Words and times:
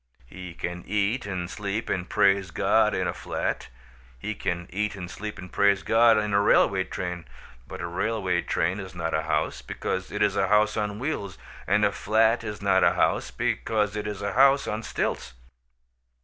He 0.25 0.55
can 0.55 0.83
eat 0.87 1.27
and 1.27 1.47
sleep 1.47 1.87
and 1.87 2.09
praise 2.09 2.49
God 2.49 2.95
in 2.95 3.05
a 3.07 3.13
flat; 3.13 3.67
he 4.17 4.33
can 4.33 4.67
eat 4.73 4.95
and 4.95 5.11
sleep 5.11 5.37
and 5.37 5.51
praise 5.51 5.83
God 5.83 6.17
in 6.17 6.33
a 6.33 6.41
railway 6.41 6.85
train. 6.85 7.25
But 7.67 7.81
a 7.81 7.85
railway 7.85 8.41
train 8.41 8.79
is 8.79 8.95
not 8.95 9.13
a 9.13 9.21
house, 9.21 9.61
because 9.61 10.11
it 10.11 10.23
is 10.23 10.35
a 10.35 10.47
house 10.47 10.75
on 10.75 10.97
wheels. 10.97 11.37
And 11.67 11.85
a 11.85 11.91
flat 11.91 12.43
is 12.43 12.63
not 12.63 12.83
a 12.83 12.93
house, 12.93 13.29
because 13.29 13.95
it 13.95 14.07
is 14.07 14.23
a 14.23 14.33
house 14.33 14.65
on 14.67 14.81
stilts. 14.81 15.33